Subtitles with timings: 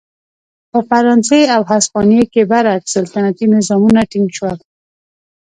[0.71, 4.57] په فرانسې او هسپانیې کې برعکس سلطنتي نظامونه ټینګ شول.